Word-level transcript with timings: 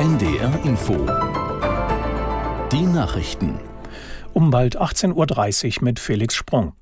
NDR 0.00 0.58
Info. 0.64 0.94
Die 2.72 2.86
Nachrichten. 2.86 3.58
Um 4.32 4.48
bald 4.48 4.80
18.30 4.80 5.76
Uhr 5.76 5.84
mit 5.84 5.98
Felix 6.00 6.34
Sprung. 6.34 6.72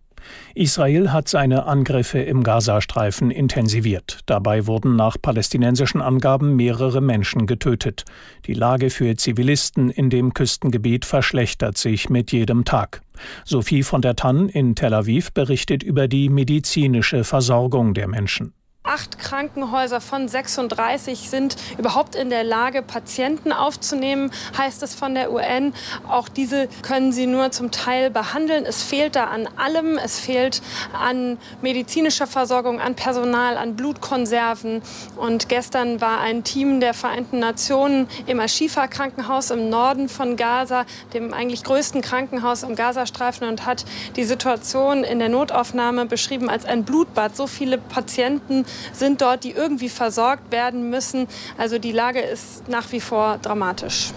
Israel 0.55 1.11
hat 1.11 1.27
seine 1.27 1.65
Angriffe 1.67 2.21
im 2.21 2.45
Gazastreifen 2.45 3.33
intensiviert. 3.33 4.21
Dabei 4.27 4.69
wurden 4.69 4.95
nach 4.95 5.17
palästinensischen 5.21 6.01
Angaben 6.01 6.55
mehrere 6.55 7.01
Menschen 7.01 7.49
getötet. 7.49 8.05
Die 8.47 8.55
Lage 8.55 8.89
für 8.89 9.17
Zivilisten 9.17 9.91
in 9.91 10.11
dem 10.11 10.33
Küstengebiet 10.33 11.05
verschlechtert 11.05 11.77
sich 11.77 12.09
mit 12.11 12.31
jedem 12.31 12.65
Tag. 12.65 13.03
Sophie 13.45 13.83
von 13.83 14.01
der 14.01 14.15
Tann 14.15 14.49
in 14.49 14.77
Tel 14.77 14.95
Aviv 14.95 15.33
berichtet 15.33 15.83
über 15.83 16.07
die 16.07 16.29
medizinische 16.29 17.25
Versorgung 17.25 17.95
der 17.95 18.07
Menschen. 18.07 18.55
Acht 18.89 19.19
Krankenhäuser 19.19 20.01
von 20.01 20.29
36 20.29 21.29
sind 21.29 21.57
überhaupt 21.77 22.15
in 22.15 22.31
der 22.31 22.43
Lage, 22.43 22.81
Patienten 22.81 23.53
aufzunehmen, 23.53 24.31
heißt 24.57 24.83
es 24.83 24.95
von 24.95 25.15
der 25.15 25.31
UN. 25.31 25.75
Auch 26.09 26.31
diese 26.31 26.69
können 26.81 27.13
sie 27.13 27.27
nur 27.27 27.51
zum 27.51 27.71
Teil 27.71 28.09
behandeln. 28.09 28.65
Es 28.65 28.83
fehlt 28.83 29.15
da 29.15 29.25
an 29.25 29.47
allem. 29.59 29.99
Es 29.99 30.19
fehlt 30.19 30.63
an 30.99 31.37
medizinischer 31.61 32.27
Versorgung, 32.27 32.81
an 32.81 32.95
Personal, 32.95 33.59
an 33.59 33.77
Blutkonserven. 33.77 34.81
Und 35.17 35.51
gestern 35.51 36.01
war 36.01 36.21
ein 36.21 36.43
Team 36.43 36.81
der 36.81 36.95
Vereinten 36.95 37.41
Nationen 37.41 38.09
im 38.25 38.41
Ashifa 38.41 38.87
Krankenhaus 38.87 39.51
im 39.51 39.69
Norden 39.69 40.09
von 40.09 40.37
Gaza, 40.37 40.87
dem 41.13 41.35
eigentlich 41.35 41.63
größten 41.63 42.01
Krankenhaus 42.01 42.63
im 42.63 42.75
Gazastreifen, 42.75 43.47
und 43.49 43.67
hat 43.67 43.85
die 44.17 44.25
Situation 44.25 45.05
in 45.05 45.19
der 45.19 45.29
Notaufnahme 45.29 46.07
beschrieben 46.07 46.49
als 46.49 46.65
ein 46.65 46.85
Blutbad. 46.85 47.37
So 47.37 47.47
viele 47.47 47.77
Patienten 47.77 48.65
sind 48.93 49.21
dort, 49.21 49.45
die 49.45 49.53
irgendwie 49.53 49.89
versorgt 49.89 50.53
werden 50.53 50.91
müssen. 50.91 51.27
Also 51.57 51.79
die 51.79 51.93
Lage 51.93 52.21
ist 52.21 52.69
nach 52.69 52.91
wie 52.93 53.01
vor 53.01 53.39
dramatisch. 53.39 54.13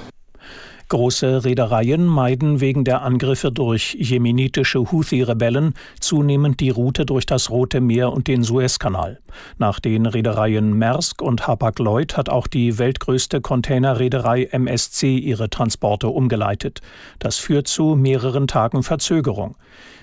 Große 0.91 1.46
Reedereien 1.46 2.05
meiden 2.05 2.60
wegen 2.60 2.84
der 2.84 3.02
Angriffe 3.02 3.49
durch 3.49 3.93
jemenitische 3.93 4.91
Houthi-Rebellen 4.91 5.74
zunehmend 6.02 6.60
die 6.60 6.70
Route 6.70 7.05
durch 7.05 7.26
das 7.26 7.49
Rote 7.49 7.79
Meer 7.79 8.12
und 8.12 8.27
den 8.27 8.43
Suezkanal. 8.43 9.21
Nach 9.57 9.79
den 9.79 10.05
Reedereien 10.05 10.77
Maersk 10.77 11.21
und 11.21 11.48
Hapag-Lloyd 11.48 12.18
hat 12.18 12.27
auch 12.27 12.46
die 12.46 12.77
weltgrößte 12.77 13.40
Containerreederei 13.40 14.49
MSC 14.51 15.18
ihre 15.18 15.49
Transporte 15.49 16.10
umgeleitet. 16.10 16.82
Das 17.20 17.38
führt 17.38 17.70
zu 17.70 17.96
mehreren 17.96 18.48
Tagen 18.48 18.84
Verzögerung. 18.84 19.55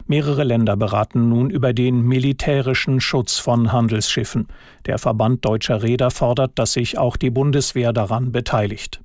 Mehrere 0.06 0.44
Länder 0.44 0.78
beraten 0.78 1.28
nun 1.28 1.50
über 1.50 1.74
den 1.74 2.00
militärischen 2.00 3.02
Schutz 3.02 3.38
von 3.38 3.72
Handelsschiffen. 3.72 4.48
Der 4.86 4.96
Verband 4.96 5.44
deutscher 5.44 5.82
Reeder 5.82 6.10
fordert, 6.10 6.52
dass 6.58 6.72
sich 6.72 6.96
auch 6.96 7.18
die 7.18 7.28
Bundeswehr 7.28 7.92
daran 7.92 8.32
beteiligt. 8.32 9.02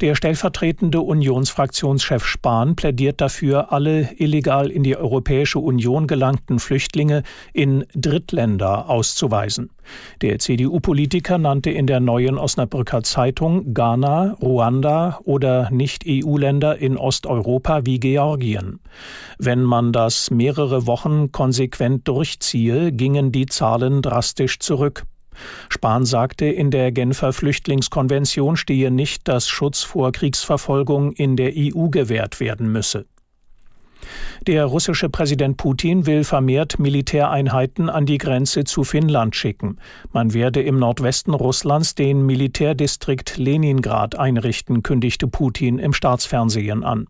Der 0.00 0.14
stellvertretende 0.14 1.00
Unionsfraktionschef 1.00 2.24
Spahn 2.24 2.76
plädiert 2.76 3.20
dafür, 3.20 3.72
alle 3.72 4.10
illegal 4.16 4.70
in 4.70 4.82
die 4.82 4.96
Europäische 4.96 5.58
Union 5.58 6.06
gelangten 6.06 6.58
Flüchtlinge 6.58 7.22
in 7.52 7.84
Drittländer 7.94 8.88
auszuweisen. 8.88 9.70
Der 10.20 10.38
CDU-Politiker 10.38 11.38
nannte 11.38 11.70
in 11.70 11.86
der 11.86 12.00
neuen 12.00 12.38
Osnabrücker 12.38 13.02
Zeitung 13.02 13.74
Ghana, 13.74 14.36
Ruanda 14.42 15.18
oder 15.24 15.70
Nicht-EU-Länder 15.70 16.78
in 16.78 16.96
Osteuropa 16.96 17.86
wie 17.86 17.98
Georgien. 17.98 18.80
Wenn 19.38 19.62
man 19.62 19.92
das 19.92 20.30
mehrere 20.30 20.86
Wochen 20.86 21.32
konsequent 21.32 22.06
durchziehe, 22.06 22.92
gingen 22.92 23.32
die 23.32 23.46
Zahlen 23.46 24.02
drastisch 24.02 24.58
zurück. 24.58 25.04
Spahn 25.68 26.04
sagte, 26.04 26.46
in 26.46 26.70
der 26.70 26.92
Genfer 26.92 27.32
Flüchtlingskonvention 27.32 28.56
stehe 28.56 28.90
nicht, 28.90 29.28
dass 29.28 29.48
Schutz 29.48 29.82
vor 29.82 30.12
Kriegsverfolgung 30.12 31.12
in 31.12 31.36
der 31.36 31.52
EU 31.56 31.88
gewährt 31.88 32.40
werden 32.40 32.70
müsse. 32.72 33.06
Der 34.46 34.64
russische 34.64 35.08
Präsident 35.08 35.56
Putin 35.56 36.06
will 36.06 36.24
vermehrt 36.24 36.78
Militäreinheiten 36.78 37.90
an 37.90 38.06
die 38.06 38.18
Grenze 38.18 38.64
zu 38.64 38.84
Finnland 38.84 39.34
schicken. 39.34 39.78
Man 40.12 40.32
werde 40.32 40.62
im 40.62 40.78
Nordwesten 40.78 41.34
Russlands 41.34 41.94
den 41.94 42.24
Militärdistrikt 42.24 43.36
Leningrad 43.36 44.16
einrichten, 44.16 44.82
kündigte 44.82 45.26
Putin 45.26 45.78
im 45.78 45.92
Staatsfernsehen 45.92 46.84
an. 46.84 47.08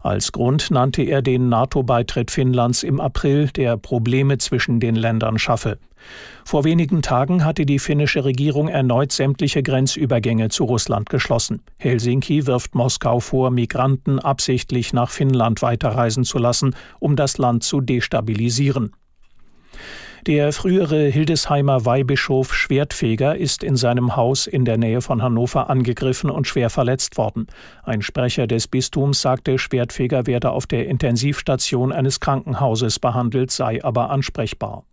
Als 0.00 0.32
Grund 0.32 0.70
nannte 0.70 1.02
er 1.02 1.22
den 1.22 1.48
NATO-Beitritt 1.48 2.30
Finnlands 2.30 2.82
im 2.82 3.00
April, 3.00 3.48
der 3.48 3.76
Probleme 3.76 4.38
zwischen 4.38 4.80
den 4.80 4.94
Ländern 4.94 5.38
schaffe. 5.38 5.78
Vor 6.44 6.64
wenigen 6.64 7.02
Tagen 7.02 7.44
hatte 7.44 7.66
die 7.66 7.78
finnische 7.78 8.24
Regierung 8.24 8.68
erneut 8.68 9.12
sämtliche 9.12 9.62
Grenzübergänge 9.62 10.48
zu 10.48 10.64
Russland 10.64 11.10
geschlossen. 11.10 11.62
Helsinki 11.78 12.46
wirft 12.46 12.74
Moskau 12.74 13.20
vor, 13.20 13.50
Migranten 13.50 14.18
absichtlich 14.18 14.92
nach 14.92 15.10
Finnland 15.10 15.62
weiterreisen 15.62 16.24
zu 16.24 16.38
lassen, 16.38 16.74
um 17.00 17.16
das 17.16 17.38
Land 17.38 17.64
zu 17.64 17.80
destabilisieren. 17.80 18.92
Der 20.26 20.52
frühere 20.52 21.06
Hildesheimer 21.06 21.84
Weihbischof 21.84 22.52
Schwertfeger 22.52 23.36
ist 23.36 23.62
in 23.62 23.76
seinem 23.76 24.16
Haus 24.16 24.46
in 24.46 24.64
der 24.64 24.76
Nähe 24.76 25.00
von 25.00 25.22
Hannover 25.22 25.70
angegriffen 25.70 26.28
und 26.28 26.46
schwer 26.46 26.70
verletzt 26.70 27.16
worden. 27.16 27.46
Ein 27.84 28.02
Sprecher 28.02 28.46
des 28.48 28.66
Bistums 28.66 29.22
sagte, 29.22 29.58
Schwertfeger 29.58 30.26
werde 30.26 30.50
auf 30.50 30.66
der 30.66 30.88
Intensivstation 30.88 31.92
eines 31.92 32.18
Krankenhauses 32.18 32.98
behandelt, 32.98 33.52
sei 33.52 33.82
aber 33.84 34.10
ansprechbar. 34.10 34.84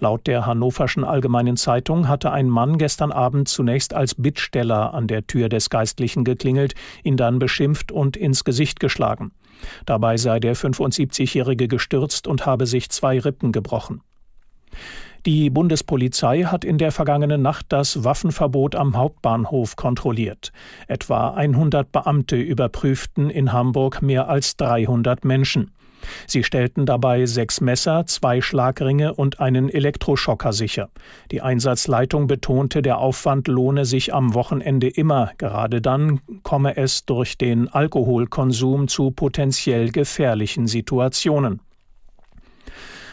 Laut 0.00 0.26
der 0.26 0.46
Hannoverschen 0.46 1.04
Allgemeinen 1.04 1.58
Zeitung 1.58 2.08
hatte 2.08 2.32
ein 2.32 2.48
Mann 2.48 2.78
gestern 2.78 3.12
Abend 3.12 3.48
zunächst 3.48 3.92
als 3.92 4.14
Bittsteller 4.14 4.94
an 4.94 5.06
der 5.06 5.26
Tür 5.26 5.50
des 5.50 5.68
Geistlichen 5.68 6.24
geklingelt, 6.24 6.74
ihn 7.04 7.18
dann 7.18 7.38
beschimpft 7.38 7.92
und 7.92 8.16
ins 8.16 8.42
Gesicht 8.42 8.80
geschlagen. 8.80 9.32
Dabei 9.84 10.16
sei 10.16 10.40
der 10.40 10.56
75-Jährige 10.56 11.68
gestürzt 11.68 12.26
und 12.26 12.46
habe 12.46 12.66
sich 12.66 12.88
zwei 12.90 13.20
Rippen 13.20 13.52
gebrochen. 13.52 14.00
Die 15.24 15.50
Bundespolizei 15.50 16.42
hat 16.42 16.64
in 16.64 16.78
der 16.78 16.90
vergangenen 16.90 17.42
Nacht 17.42 17.66
das 17.68 18.02
Waffenverbot 18.02 18.74
am 18.74 18.96
Hauptbahnhof 18.96 19.76
kontrolliert. 19.76 20.50
Etwa 20.88 21.30
100 21.30 21.92
Beamte 21.92 22.36
überprüften 22.36 23.30
in 23.30 23.52
Hamburg 23.52 24.02
mehr 24.02 24.28
als 24.28 24.56
300 24.56 25.24
Menschen. 25.24 25.70
Sie 26.26 26.42
stellten 26.42 26.86
dabei 26.86 27.26
sechs 27.26 27.60
Messer, 27.60 28.06
zwei 28.06 28.40
Schlagringe 28.40 29.14
und 29.14 29.40
einen 29.40 29.68
Elektroschocker 29.68 30.52
sicher. 30.52 30.90
Die 31.30 31.40
Einsatzleitung 31.40 32.26
betonte, 32.26 32.82
der 32.82 32.98
Aufwand 32.98 33.48
lohne 33.48 33.84
sich 33.84 34.12
am 34.12 34.34
Wochenende 34.34 34.88
immer, 34.88 35.30
gerade 35.38 35.80
dann 35.80 36.20
komme 36.42 36.76
es 36.76 37.04
durch 37.04 37.38
den 37.38 37.68
Alkoholkonsum 37.68 38.88
zu 38.88 39.10
potenziell 39.10 39.90
gefährlichen 39.90 40.66
Situationen. 40.66 41.60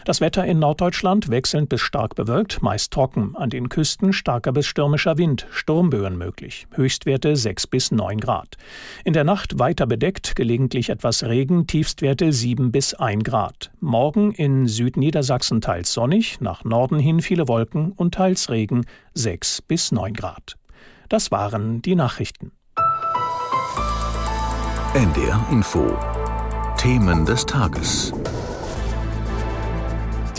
Das 0.09 0.21
Wetter 0.21 0.43
in 0.43 0.57
Norddeutschland 0.57 1.29
wechselnd 1.29 1.69
bis 1.69 1.81
stark 1.81 2.15
bewölkt, 2.15 2.63
meist 2.63 2.91
trocken. 2.91 3.35
An 3.35 3.51
den 3.51 3.69
Küsten 3.69 4.11
starker 4.11 4.51
bis 4.51 4.65
stürmischer 4.65 5.19
Wind, 5.19 5.45
Sturmböen 5.51 6.17
möglich. 6.17 6.65
Höchstwerte 6.73 7.35
6 7.35 7.67
bis 7.67 7.91
9 7.91 8.19
Grad. 8.19 8.57
In 9.05 9.13
der 9.13 9.23
Nacht 9.23 9.59
weiter 9.59 9.85
bedeckt, 9.85 10.35
gelegentlich 10.35 10.89
etwas 10.89 11.25
Regen, 11.25 11.67
Tiefstwerte 11.67 12.33
7 12.33 12.71
bis 12.71 12.95
1 12.95 13.23
Grad. 13.23 13.69
Morgen 13.81 14.31
in 14.31 14.65
Südniedersachsen 14.65 15.61
teils 15.61 15.93
sonnig, 15.93 16.41
nach 16.41 16.63
Norden 16.63 16.97
hin 16.97 17.21
viele 17.21 17.47
Wolken 17.47 17.91
und 17.91 18.15
teils 18.15 18.49
Regen 18.49 18.87
6 19.13 19.61
bis 19.61 19.91
9 19.91 20.15
Grad. 20.15 20.57
Das 21.07 21.29
waren 21.29 21.83
die 21.83 21.93
Nachrichten. 21.93 22.51
NDR 24.95 25.45
Info. 25.51 25.95
Themen 26.77 27.27
des 27.27 27.45
Tages. 27.45 28.11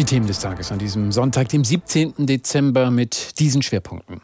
Die 0.01 0.07
Themen 0.07 0.27
des 0.27 0.39
Tages 0.39 0.73
an 0.73 0.79
diesem 0.79 1.13
Sonntag, 1.13 1.51
dem 1.51 1.63
17. 1.63 2.25
Dezember, 2.25 2.91
mit 2.91 3.39
diesen 3.39 3.61
Schwerpunkten. 3.61 4.23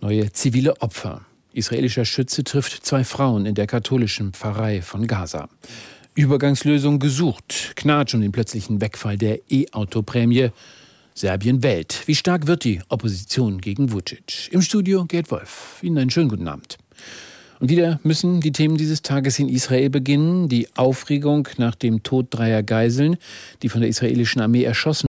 Neue 0.00 0.30
zivile 0.30 0.80
Opfer. 0.80 1.22
Israelischer 1.52 2.04
Schütze 2.04 2.44
trifft 2.44 2.86
zwei 2.86 3.02
Frauen 3.02 3.46
in 3.46 3.56
der 3.56 3.66
katholischen 3.66 4.32
Pfarrei 4.32 4.80
von 4.80 5.08
Gaza. 5.08 5.48
Übergangslösung 6.14 7.00
gesucht. 7.00 7.72
Knatsch 7.74 8.14
um 8.14 8.20
den 8.20 8.30
plötzlichen 8.30 8.80
Wegfall 8.80 9.18
der 9.18 9.40
E-Auto-Prämie. 9.50 10.50
Serbien 11.14 11.64
wählt. 11.64 12.04
Wie 12.06 12.14
stark 12.14 12.46
wird 12.46 12.62
die 12.62 12.80
Opposition 12.90 13.60
gegen 13.60 13.90
Vucic? 13.90 14.52
Im 14.52 14.62
Studio 14.62 15.04
Gerd 15.04 15.32
Wolf. 15.32 15.80
Ihnen 15.82 15.98
einen 15.98 16.10
schönen 16.10 16.28
guten 16.28 16.46
Abend. 16.46 16.78
Und 17.60 17.68
wieder 17.68 18.00
müssen 18.02 18.40
die 18.40 18.52
Themen 18.52 18.78
dieses 18.78 19.02
Tages 19.02 19.38
in 19.38 19.50
Israel 19.50 19.90
beginnen. 19.90 20.48
Die 20.48 20.66
Aufregung 20.76 21.46
nach 21.58 21.74
dem 21.74 22.02
Tod 22.02 22.28
dreier 22.30 22.62
Geiseln, 22.62 23.16
die 23.62 23.68
von 23.68 23.82
der 23.82 23.90
israelischen 23.90 24.40
Armee 24.40 24.64
erschossen 24.64 25.09